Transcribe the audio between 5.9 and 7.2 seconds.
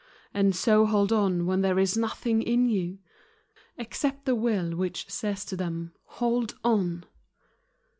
'Hold on!'